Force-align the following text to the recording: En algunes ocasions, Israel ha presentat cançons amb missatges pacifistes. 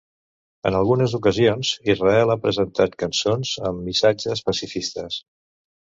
En 0.69 0.77
algunes 0.77 1.11
ocasions, 1.17 1.73
Israel 1.95 2.33
ha 2.35 2.37
presentat 2.45 2.97
cançons 3.03 3.55
amb 3.71 3.87
missatges 3.91 4.43
pacifistes. 4.49 5.21